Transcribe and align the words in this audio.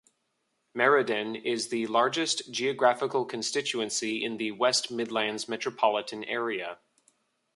Meriden 0.73 1.35
is 1.35 1.67
the 1.69 1.85
largest 1.85 2.49
geographical 2.51 3.23
constituency 3.23 4.23
in 4.23 4.37
the 4.37 4.49
West 4.51 4.89
Midlands 4.89 5.47
metropolitan 5.47 6.23
area. 6.23 6.79